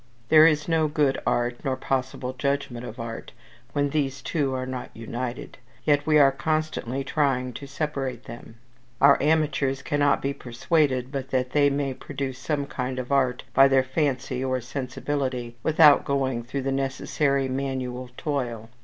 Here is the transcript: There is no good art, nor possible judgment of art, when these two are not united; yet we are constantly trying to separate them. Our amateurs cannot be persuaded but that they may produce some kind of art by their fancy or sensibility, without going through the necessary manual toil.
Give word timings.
There 0.29 0.47
is 0.47 0.67
no 0.67 0.87
good 0.87 1.21
art, 1.27 1.59
nor 1.63 1.77
possible 1.77 2.33
judgment 2.33 2.83
of 2.87 2.99
art, 2.99 3.33
when 3.73 3.91
these 3.91 4.23
two 4.23 4.51
are 4.55 4.65
not 4.65 4.89
united; 4.95 5.59
yet 5.83 6.07
we 6.07 6.17
are 6.17 6.31
constantly 6.31 7.03
trying 7.03 7.53
to 7.53 7.67
separate 7.67 8.23
them. 8.23 8.55
Our 8.99 9.21
amateurs 9.21 9.83
cannot 9.83 10.19
be 10.19 10.33
persuaded 10.33 11.11
but 11.11 11.29
that 11.29 11.51
they 11.51 11.69
may 11.69 11.93
produce 11.93 12.39
some 12.39 12.65
kind 12.65 12.97
of 12.97 13.11
art 13.11 13.43
by 13.53 13.67
their 13.67 13.83
fancy 13.83 14.43
or 14.43 14.59
sensibility, 14.59 15.55
without 15.61 16.03
going 16.03 16.45
through 16.45 16.63
the 16.63 16.71
necessary 16.71 17.47
manual 17.47 18.09
toil. 18.17 18.71